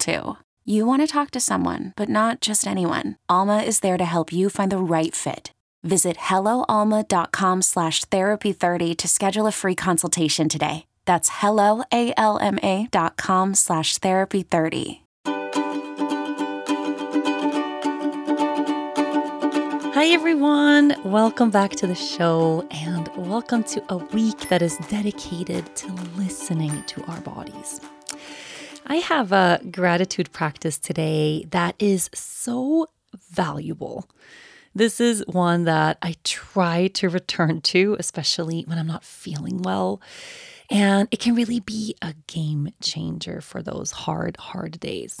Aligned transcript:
too. 0.00 0.36
You 0.64 0.86
want 0.86 1.02
to 1.02 1.06
talk 1.06 1.30
to 1.32 1.40
someone, 1.40 1.92
but 1.96 2.08
not 2.08 2.40
just 2.40 2.66
anyone. 2.66 3.16
Alma 3.28 3.58
is 3.58 3.80
there 3.80 3.98
to 3.98 4.04
help 4.04 4.32
you 4.32 4.50
find 4.50 4.72
the 4.72 4.78
right 4.78 5.14
fit. 5.14 5.52
Visit 5.82 6.16
helloalma.com 6.16 7.62
slash 7.62 8.04
therapy30 8.06 8.96
to 8.96 9.08
schedule 9.08 9.46
a 9.46 9.52
free 9.52 9.74
consultation 9.74 10.48
today. 10.48 10.86
That's 11.06 11.30
helloalma 11.30 12.90
dot 12.90 13.16
com 13.16 13.54
slash 13.54 13.98
therapy30. 13.98 15.00
Hi, 19.94 20.06
everyone. 20.06 20.94
Welcome 21.04 21.50
back 21.50 21.72
to 21.72 21.86
the 21.86 21.94
show, 21.94 22.66
and 22.70 23.08
welcome 23.16 23.64
to 23.64 23.82
a 23.88 23.96
week 23.96 24.48
that 24.48 24.62
is 24.62 24.76
dedicated 24.88 25.74
to 25.76 25.92
listening 26.16 26.82
to 26.84 27.02
our 27.04 27.20
bodies. 27.22 27.80
I 28.90 28.96
have 28.96 29.30
a 29.30 29.60
gratitude 29.70 30.32
practice 30.32 30.76
today 30.76 31.46
that 31.52 31.76
is 31.78 32.10
so 32.12 32.88
valuable. 33.30 34.10
This 34.74 35.00
is 35.00 35.22
one 35.28 35.62
that 35.62 35.96
I 36.02 36.16
try 36.24 36.88
to 36.94 37.08
return 37.08 37.60
to, 37.60 37.94
especially 38.00 38.64
when 38.66 38.78
I'm 38.78 38.88
not 38.88 39.04
feeling 39.04 39.62
well. 39.62 40.02
And 40.70 41.06
it 41.12 41.20
can 41.20 41.36
really 41.36 41.60
be 41.60 41.94
a 42.02 42.16
game 42.26 42.70
changer 42.82 43.40
for 43.40 43.62
those 43.62 43.92
hard, 43.92 44.36
hard 44.38 44.80
days. 44.80 45.20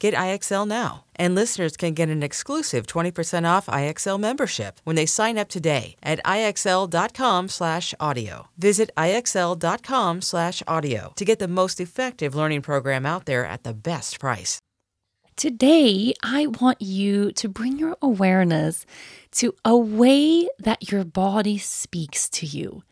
Get 0.00 0.14
IXL 0.14 0.66
now. 0.66 1.04
And 1.14 1.36
listeners 1.36 1.76
can 1.76 1.94
get 1.94 2.08
an 2.08 2.24
exclusive 2.24 2.88
20% 2.88 3.48
off 3.48 3.66
IXL 3.66 4.18
membership 4.18 4.80
when 4.82 4.96
they 4.96 5.06
sign 5.06 5.38
up 5.38 5.48
today 5.48 5.94
at 6.02 6.20
IXL.com/audio. 6.24 8.48
Visit 8.58 8.90
IXL.com/audio 8.96 11.12
to 11.16 11.24
get 11.24 11.38
the 11.38 11.46
most 11.46 11.80
effective 11.80 12.34
learning 12.34 12.62
program 12.62 13.06
out 13.06 13.26
there 13.26 13.46
at 13.46 13.62
the 13.62 13.74
best 13.74 14.18
price. 14.18 14.58
Today, 15.36 16.14
I 16.22 16.46
want 16.46 16.82
you 16.82 17.32
to 17.32 17.48
bring 17.48 17.78
your 17.78 17.96
awareness 18.02 18.84
to 19.32 19.54
a 19.64 19.76
way 19.76 20.48
that 20.58 20.90
your 20.90 21.04
body 21.04 21.58
speaks 21.58 22.28
to 22.30 22.46
you 22.46 22.82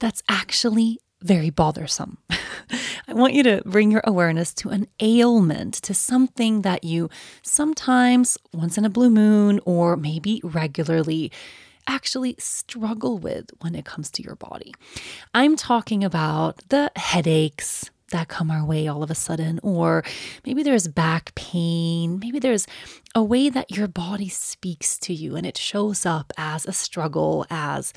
that's 0.00 0.22
actually 0.28 0.98
very 1.22 1.50
bothersome. 1.50 2.18
I 3.08 3.14
want 3.14 3.34
you 3.34 3.44
to 3.44 3.62
bring 3.64 3.92
your 3.92 4.02
awareness 4.04 4.52
to 4.54 4.70
an 4.70 4.88
ailment, 5.00 5.74
to 5.74 5.94
something 5.94 6.62
that 6.62 6.82
you 6.82 7.08
sometimes, 7.42 8.36
once 8.52 8.76
in 8.76 8.84
a 8.84 8.90
blue 8.90 9.10
moon, 9.10 9.60
or 9.64 9.96
maybe 9.96 10.40
regularly, 10.42 11.30
actually 11.86 12.34
struggle 12.38 13.18
with 13.18 13.50
when 13.60 13.76
it 13.76 13.84
comes 13.84 14.10
to 14.10 14.22
your 14.22 14.34
body. 14.34 14.74
I'm 15.34 15.54
talking 15.54 16.02
about 16.02 16.68
the 16.68 16.90
headaches, 16.96 17.90
that 18.10 18.28
come 18.28 18.50
our 18.50 18.64
way 18.64 18.86
all 18.86 19.02
of 19.02 19.10
a 19.10 19.16
sudden, 19.16 19.58
or 19.62 20.04
maybe 20.44 20.62
there's 20.62 20.88
back 20.88 21.34
pain, 21.34 22.18
maybe 22.18 22.38
there's 22.38 22.66
a 23.14 23.22
way 23.22 23.48
that 23.50 23.70
your 23.70 23.88
body 23.88 24.28
speaks 24.28 24.98
to 24.98 25.12
you 25.12 25.34
and 25.36 25.44
it 25.46 25.56
shows 25.56 26.06
up 26.06 26.32
as 26.36 26.66
a 26.66 26.72
struggle, 26.72 27.46
as 27.50 27.92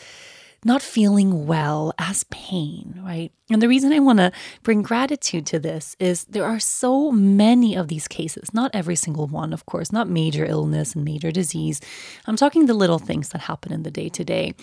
not 0.65 0.81
feeling 0.81 1.45
well 1.47 1.93
as 1.97 2.25
pain, 2.25 2.99
right? 3.03 3.31
And 3.49 3.61
the 3.61 3.67
reason 3.67 3.93
I 3.93 3.99
want 3.99 4.19
to 4.19 4.31
bring 4.63 4.81
gratitude 4.81 5.45
to 5.47 5.59
this 5.59 5.95
is 5.99 6.25
there 6.25 6.45
are 6.45 6.59
so 6.59 7.11
many 7.11 7.75
of 7.75 7.87
these 7.87 8.07
cases, 8.07 8.53
not 8.53 8.71
every 8.73 8.95
single 8.95 9.27
one, 9.27 9.53
of 9.53 9.65
course, 9.65 9.91
not 9.91 10.09
major 10.09 10.45
illness 10.45 10.95
and 10.95 11.05
major 11.05 11.31
disease. 11.31 11.79
I'm 12.25 12.35
talking 12.35 12.65
the 12.65 12.73
little 12.73 12.99
things 12.99 13.29
that 13.29 13.41
happen 13.41 13.71
in 13.71 13.83
the 13.83 13.91
day 13.91 14.09
to 14.09 14.23
day. 14.23 14.53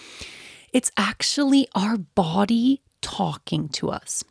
It's 0.72 0.92
actually 0.96 1.68
our 1.74 1.96
body 1.96 2.82
talking 3.00 3.68
to 3.70 3.90
us. 3.90 4.22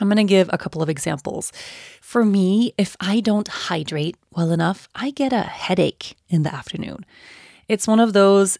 I'm 0.00 0.08
going 0.08 0.16
to 0.18 0.24
give 0.24 0.48
a 0.52 0.58
couple 0.58 0.82
of 0.82 0.88
examples. 0.88 1.52
For 2.00 2.24
me, 2.24 2.72
if 2.78 2.96
I 3.00 3.20
don't 3.20 3.48
hydrate 3.48 4.16
well 4.30 4.52
enough, 4.52 4.88
I 4.94 5.10
get 5.10 5.32
a 5.32 5.42
headache 5.42 6.16
in 6.28 6.42
the 6.42 6.54
afternoon. 6.54 7.04
It's 7.68 7.86
one 7.86 8.00
of 8.00 8.12
those 8.12 8.58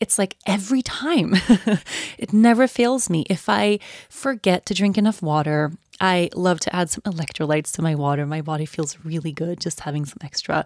it's 0.00 0.18
like 0.18 0.36
every 0.46 0.82
time. 0.82 1.34
it 2.18 2.32
never 2.32 2.66
fails 2.66 3.08
me. 3.10 3.24
If 3.28 3.48
I 3.48 3.78
forget 4.08 4.66
to 4.66 4.74
drink 4.74 4.98
enough 4.98 5.22
water, 5.22 5.72
I 6.00 6.30
love 6.34 6.60
to 6.60 6.74
add 6.74 6.90
some 6.90 7.02
electrolytes 7.02 7.72
to 7.72 7.82
my 7.82 7.94
water. 7.94 8.26
My 8.26 8.40
body 8.40 8.66
feels 8.66 8.98
really 9.04 9.32
good 9.32 9.60
just 9.60 9.80
having 9.80 10.04
some 10.04 10.18
extra 10.22 10.64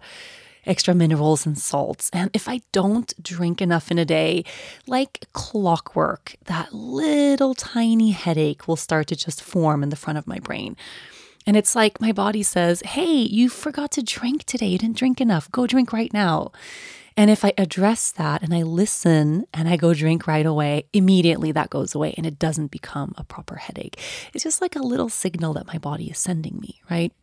extra 0.65 0.93
minerals 0.93 1.45
and 1.45 1.57
salts. 1.57 2.09
And 2.13 2.29
if 2.33 2.47
I 2.47 2.61
don't 2.71 3.13
drink 3.21 3.61
enough 3.61 3.91
in 3.91 3.99
a 3.99 4.05
day, 4.05 4.45
like 4.87 5.25
clockwork, 5.33 6.35
that 6.45 6.73
little 6.73 7.53
tiny 7.53 8.11
headache 8.11 8.65
will 8.67 8.77
start 8.77 9.07
to 9.07 9.15
just 9.15 9.41
form 9.43 9.83
in 9.83 9.89
the 9.89 9.97
front 9.97 10.17
of 10.17 10.25
my 10.25 10.39
brain. 10.39 10.77
And 11.45 11.57
it's 11.57 11.75
like 11.75 11.99
my 11.99 12.11
body 12.11 12.43
says, 12.43 12.81
Hey, 12.81 13.13
you 13.13 13.49
forgot 13.49 13.91
to 13.91 14.03
drink 14.03 14.45
today. 14.45 14.67
You 14.67 14.77
didn't 14.77 14.97
drink 14.97 15.19
enough. 15.19 15.51
Go 15.51 15.67
drink 15.67 15.91
right 15.91 16.13
now. 16.13 16.51
And 17.15 17.29
if 17.29 17.45
I 17.45 17.53
address 17.57 18.11
that 18.11 18.41
and 18.41 18.53
I 18.53 18.63
listen 18.63 19.45
and 19.53 19.67
I 19.67 19.77
go 19.77 19.93
drink 19.93 20.27
right 20.27 20.45
away, 20.45 20.85
immediately 20.93 21.51
that 21.51 21.69
goes 21.69 21.93
away 21.93 22.13
and 22.17 22.25
it 22.25 22.39
doesn't 22.39 22.71
become 22.71 23.13
a 23.17 23.23
proper 23.23 23.55
headache. 23.55 23.99
It's 24.33 24.43
just 24.43 24.61
like 24.61 24.75
a 24.75 24.81
little 24.81 25.09
signal 25.09 25.53
that 25.53 25.67
my 25.67 25.77
body 25.77 26.09
is 26.09 26.17
sending 26.17 26.59
me, 26.59 26.81
right? 26.89 27.13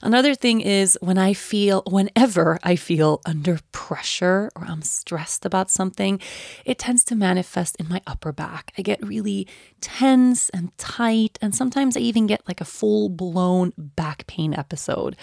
Another 0.00 0.34
thing 0.36 0.60
is 0.60 0.96
when 1.00 1.18
I 1.18 1.32
feel, 1.32 1.82
whenever 1.88 2.58
I 2.62 2.76
feel 2.76 3.20
under 3.26 3.58
pressure 3.72 4.48
or 4.54 4.64
I'm 4.64 4.82
stressed 4.82 5.44
about 5.44 5.70
something, 5.70 6.20
it 6.64 6.78
tends 6.78 7.02
to 7.04 7.16
manifest 7.16 7.74
in 7.76 7.88
my 7.88 8.00
upper 8.06 8.32
back. 8.32 8.72
I 8.78 8.82
get 8.82 9.04
really 9.04 9.48
tense 9.80 10.50
and 10.50 10.76
tight, 10.78 11.36
and 11.42 11.52
sometimes 11.52 11.96
I 11.96 12.00
even 12.00 12.28
get 12.28 12.46
like 12.46 12.60
a 12.60 12.64
full 12.64 13.08
blown 13.08 13.72
back 13.76 14.26
pain 14.28 14.54
episode. 14.54 15.16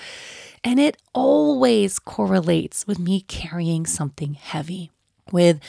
And 0.65 0.79
it 0.79 0.97
always 1.13 1.99
correlates 1.99 2.87
with 2.87 2.97
me 2.97 3.21
carrying 3.21 3.85
something 3.85 4.33
heavy, 4.33 4.89
with 5.31 5.59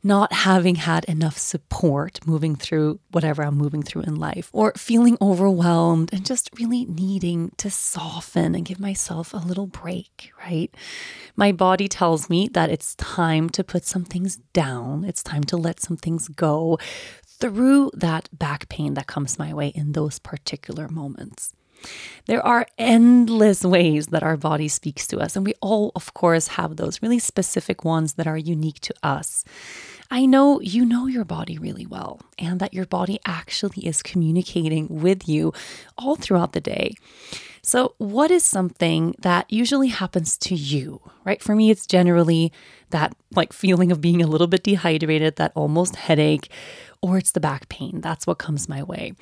not 0.00 0.32
having 0.32 0.76
had 0.76 1.04
enough 1.06 1.36
support 1.36 2.20
moving 2.24 2.54
through 2.54 3.00
whatever 3.10 3.42
I'm 3.42 3.56
moving 3.56 3.82
through 3.82 4.02
in 4.02 4.14
life, 4.14 4.50
or 4.52 4.72
feeling 4.76 5.18
overwhelmed 5.20 6.12
and 6.12 6.24
just 6.24 6.50
really 6.56 6.84
needing 6.84 7.50
to 7.56 7.68
soften 7.68 8.54
and 8.54 8.64
give 8.64 8.78
myself 8.78 9.34
a 9.34 9.38
little 9.38 9.66
break, 9.66 10.30
right? 10.46 10.72
My 11.34 11.50
body 11.50 11.88
tells 11.88 12.30
me 12.30 12.46
that 12.52 12.70
it's 12.70 12.94
time 12.94 13.50
to 13.50 13.64
put 13.64 13.84
some 13.84 14.04
things 14.04 14.36
down, 14.52 15.02
it's 15.02 15.24
time 15.24 15.42
to 15.44 15.56
let 15.56 15.80
some 15.80 15.96
things 15.96 16.28
go 16.28 16.78
through 17.26 17.90
that 17.92 18.28
back 18.32 18.68
pain 18.68 18.94
that 18.94 19.08
comes 19.08 19.36
my 19.36 19.52
way 19.52 19.68
in 19.68 19.92
those 19.92 20.20
particular 20.20 20.88
moments. 20.88 21.52
There 22.26 22.44
are 22.44 22.66
endless 22.78 23.64
ways 23.64 24.08
that 24.08 24.22
our 24.22 24.36
body 24.36 24.68
speaks 24.68 25.06
to 25.08 25.18
us, 25.18 25.36
and 25.36 25.44
we 25.44 25.54
all, 25.60 25.92
of 25.94 26.14
course, 26.14 26.48
have 26.48 26.76
those 26.76 27.02
really 27.02 27.18
specific 27.18 27.84
ones 27.84 28.14
that 28.14 28.26
are 28.26 28.38
unique 28.38 28.80
to 28.80 28.94
us. 29.02 29.44
I 30.10 30.26
know 30.26 30.60
you 30.60 30.84
know 30.84 31.06
your 31.06 31.24
body 31.24 31.58
really 31.58 31.86
well, 31.86 32.20
and 32.38 32.60
that 32.60 32.74
your 32.74 32.86
body 32.86 33.18
actually 33.26 33.86
is 33.86 34.02
communicating 34.02 34.86
with 34.88 35.28
you 35.28 35.52
all 35.98 36.16
throughout 36.16 36.52
the 36.52 36.60
day. 36.60 36.94
So, 37.62 37.94
what 37.96 38.30
is 38.30 38.44
something 38.44 39.14
that 39.20 39.50
usually 39.50 39.88
happens 39.88 40.36
to 40.38 40.54
you, 40.54 41.00
right? 41.24 41.42
For 41.42 41.54
me, 41.54 41.70
it's 41.70 41.86
generally 41.86 42.52
that 42.90 43.14
like 43.34 43.54
feeling 43.54 43.90
of 43.90 44.02
being 44.02 44.20
a 44.20 44.26
little 44.26 44.46
bit 44.46 44.62
dehydrated, 44.62 45.36
that 45.36 45.52
almost 45.54 45.96
headache, 45.96 46.50
or 47.04 47.18
it's 47.18 47.32
the 47.32 47.40
back 47.40 47.68
pain. 47.68 48.00
That's 48.00 48.26
what 48.26 48.38
comes 48.38 48.66
my 48.66 48.82
way. 48.82 49.12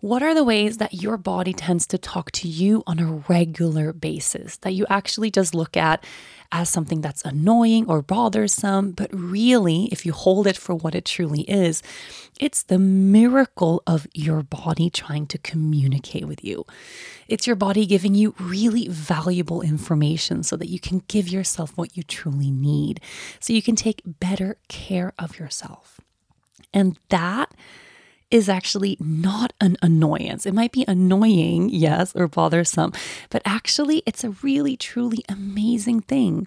What 0.00 0.20
are 0.20 0.34
the 0.34 0.42
ways 0.42 0.78
that 0.78 0.94
your 0.94 1.16
body 1.16 1.52
tends 1.52 1.86
to 1.86 1.96
talk 1.96 2.32
to 2.32 2.48
you 2.48 2.82
on 2.88 2.98
a 2.98 3.22
regular 3.28 3.92
basis 3.92 4.56
that 4.56 4.72
you 4.72 4.84
actually 4.90 5.30
just 5.30 5.54
look 5.54 5.76
at 5.76 6.04
as 6.50 6.68
something 6.68 7.00
that's 7.00 7.24
annoying 7.24 7.86
or 7.86 8.02
bothersome, 8.02 8.90
but 8.90 9.08
really, 9.12 9.84
if 9.92 10.04
you 10.04 10.12
hold 10.12 10.48
it 10.48 10.56
for 10.56 10.74
what 10.74 10.96
it 10.96 11.04
truly 11.04 11.42
is, 11.42 11.84
it's 12.40 12.64
the 12.64 12.80
miracle 12.80 13.80
of 13.86 14.08
your 14.12 14.42
body 14.42 14.90
trying 14.90 15.28
to 15.28 15.38
communicate 15.38 16.26
with 16.26 16.42
you. 16.42 16.66
It's 17.28 17.46
your 17.46 17.54
body 17.54 17.86
giving 17.86 18.16
you 18.16 18.34
really 18.40 18.88
valuable 18.88 19.62
information 19.62 20.42
so 20.42 20.56
that 20.56 20.68
you 20.68 20.80
can 20.80 21.04
give 21.06 21.28
yourself 21.28 21.76
what 21.76 21.96
you 21.96 22.02
truly 22.02 22.50
need, 22.50 23.00
so 23.38 23.52
you 23.52 23.62
can 23.62 23.76
take 23.76 24.02
better 24.04 24.56
care 24.66 25.12
of 25.16 25.38
yourself. 25.38 26.00
And 26.72 26.98
that 27.08 27.52
is 28.30 28.48
actually 28.48 28.96
not 29.00 29.52
an 29.60 29.76
annoyance. 29.82 30.46
It 30.46 30.54
might 30.54 30.72
be 30.72 30.84
annoying, 30.86 31.68
yes, 31.70 32.14
or 32.14 32.28
bothersome, 32.28 32.92
but 33.28 33.42
actually, 33.44 34.02
it's 34.06 34.22
a 34.22 34.30
really, 34.42 34.76
truly 34.76 35.24
amazing 35.28 36.02
thing. 36.02 36.46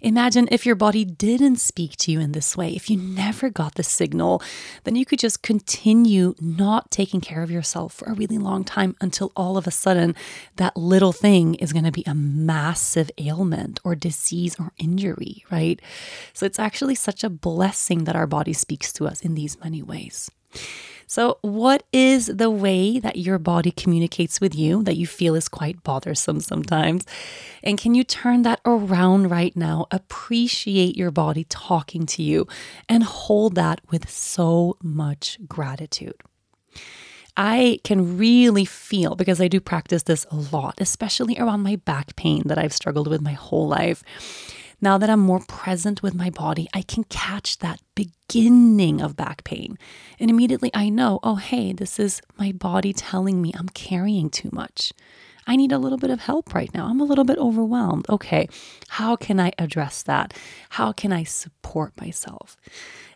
Imagine 0.00 0.48
if 0.50 0.66
your 0.66 0.74
body 0.74 1.04
didn't 1.04 1.56
speak 1.56 1.96
to 1.96 2.12
you 2.12 2.20
in 2.20 2.32
this 2.32 2.56
way, 2.56 2.74
if 2.74 2.90
you 2.90 2.98
never 2.98 3.48
got 3.48 3.76
the 3.76 3.82
signal, 3.82 4.42
then 4.84 4.96
you 4.96 5.06
could 5.06 5.18
just 5.18 5.42
continue 5.42 6.34
not 6.40 6.90
taking 6.90 7.20
care 7.20 7.42
of 7.42 7.50
yourself 7.50 7.94
for 7.94 8.06
a 8.06 8.14
really 8.14 8.36
long 8.36 8.64
time 8.64 8.96
until 9.00 9.32
all 9.34 9.56
of 9.56 9.66
a 9.66 9.70
sudden 9.70 10.14
that 10.56 10.76
little 10.76 11.12
thing 11.12 11.54
is 11.54 11.72
going 11.72 11.84
to 11.84 11.92
be 11.92 12.04
a 12.06 12.14
massive 12.14 13.10
ailment 13.18 13.80
or 13.84 13.94
disease 13.94 14.56
or 14.58 14.72
injury, 14.78 15.44
right? 15.50 15.80
So 16.32 16.44
it's 16.44 16.58
actually 16.58 16.96
such 16.96 17.24
a 17.24 17.30
blessing 17.30 18.04
that 18.04 18.16
our 18.16 18.26
body 18.26 18.52
speaks 18.52 18.92
to 18.94 19.06
us 19.06 19.20
in 19.20 19.34
these 19.34 19.58
many 19.60 19.82
ways. 19.82 20.30
So, 21.06 21.38
what 21.42 21.84
is 21.92 22.26
the 22.26 22.50
way 22.50 22.98
that 22.98 23.16
your 23.16 23.38
body 23.38 23.70
communicates 23.70 24.40
with 24.40 24.54
you 24.54 24.82
that 24.84 24.96
you 24.96 25.06
feel 25.06 25.34
is 25.34 25.48
quite 25.48 25.82
bothersome 25.82 26.40
sometimes? 26.40 27.04
And 27.62 27.78
can 27.78 27.94
you 27.94 28.04
turn 28.04 28.42
that 28.42 28.60
around 28.64 29.30
right 29.30 29.56
now? 29.56 29.86
Appreciate 29.90 30.96
your 30.96 31.10
body 31.10 31.44
talking 31.44 32.06
to 32.06 32.22
you 32.22 32.46
and 32.88 33.02
hold 33.04 33.54
that 33.54 33.80
with 33.90 34.10
so 34.10 34.76
much 34.82 35.38
gratitude. 35.46 36.20
I 37.36 37.80
can 37.82 38.16
really 38.16 38.64
feel 38.64 39.16
because 39.16 39.40
I 39.40 39.48
do 39.48 39.60
practice 39.60 40.04
this 40.04 40.24
a 40.30 40.36
lot, 40.36 40.76
especially 40.78 41.36
around 41.38 41.62
my 41.62 41.76
back 41.76 42.14
pain 42.14 42.42
that 42.46 42.58
I've 42.58 42.72
struggled 42.72 43.08
with 43.08 43.20
my 43.20 43.32
whole 43.32 43.66
life 43.66 44.04
now 44.84 44.98
that 44.98 45.08
I'm 45.08 45.20
more 45.20 45.40
present 45.40 46.02
with 46.02 46.14
my 46.14 46.28
body, 46.28 46.68
I 46.74 46.82
can 46.82 47.04
catch 47.04 47.58
that 47.58 47.80
beginning 47.94 49.00
of 49.00 49.16
back 49.16 49.42
pain. 49.42 49.78
And 50.20 50.28
immediately 50.28 50.70
I 50.74 50.90
know, 50.90 51.20
oh, 51.22 51.36
hey, 51.36 51.72
this 51.72 51.98
is 51.98 52.20
my 52.38 52.52
body 52.52 52.92
telling 52.92 53.40
me 53.40 53.50
I'm 53.56 53.70
carrying 53.70 54.28
too 54.28 54.50
much. 54.52 54.92
I 55.46 55.56
need 55.56 55.72
a 55.72 55.78
little 55.78 55.98
bit 55.98 56.10
of 56.10 56.20
help 56.20 56.54
right 56.54 56.72
now. 56.74 56.86
I'm 56.86 57.00
a 57.00 57.04
little 57.04 57.24
bit 57.24 57.38
overwhelmed. 57.38 58.06
Okay, 58.08 58.48
how 58.88 59.16
can 59.16 59.38
I 59.38 59.52
address 59.58 60.02
that? 60.04 60.34
How 60.70 60.92
can 60.92 61.12
I 61.12 61.24
support 61.24 61.98
myself? 62.00 62.56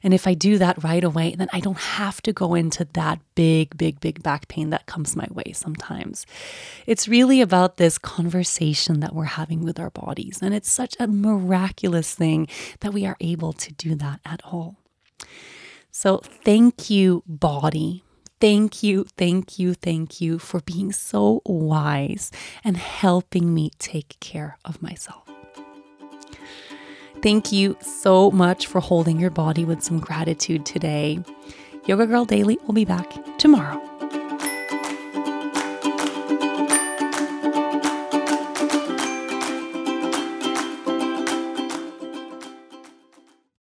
And 0.02 0.14
if 0.14 0.26
I 0.26 0.34
do 0.34 0.58
that 0.58 0.82
right 0.82 1.02
away, 1.02 1.34
then 1.36 1.48
I 1.52 1.60
don't 1.60 1.78
have 1.78 2.22
to 2.22 2.32
go 2.32 2.54
into 2.54 2.86
that 2.92 3.20
big, 3.34 3.76
big, 3.76 4.00
big 4.00 4.22
back 4.22 4.48
pain 4.48 4.70
that 4.70 4.86
comes 4.86 5.16
my 5.16 5.26
way 5.30 5.52
sometimes. 5.52 6.26
It's 6.86 7.08
really 7.08 7.40
about 7.40 7.76
this 7.78 7.98
conversation 7.98 9.00
that 9.00 9.14
we're 9.14 9.24
having 9.24 9.64
with 9.64 9.80
our 9.80 9.90
bodies. 9.90 10.40
And 10.42 10.54
it's 10.54 10.70
such 10.70 10.94
a 11.00 11.06
miraculous 11.06 12.14
thing 12.14 12.48
that 12.80 12.92
we 12.92 13.06
are 13.06 13.16
able 13.20 13.52
to 13.54 13.72
do 13.72 13.94
that 13.96 14.20
at 14.24 14.40
all. 14.44 14.76
So, 15.90 16.18
thank 16.18 16.90
you, 16.90 17.24
body, 17.26 18.04
Thank 18.40 18.82
you, 18.84 19.04
thank 19.16 19.58
you, 19.58 19.74
thank 19.74 20.20
you 20.20 20.38
for 20.38 20.60
being 20.60 20.92
so 20.92 21.42
wise 21.44 22.30
and 22.62 22.76
helping 22.76 23.52
me 23.52 23.70
take 23.78 24.16
care 24.20 24.58
of 24.64 24.80
myself. 24.80 25.28
Thank 27.20 27.50
you 27.50 27.76
so 27.80 28.30
much 28.30 28.68
for 28.68 28.80
holding 28.80 29.18
your 29.18 29.30
body 29.30 29.64
with 29.64 29.82
some 29.82 29.98
gratitude 29.98 30.64
today. 30.64 31.18
Yoga 31.86 32.06
Girl 32.06 32.24
Daily 32.24 32.58
will 32.64 32.74
be 32.74 32.84
back 32.84 33.12
tomorrow. 33.38 33.97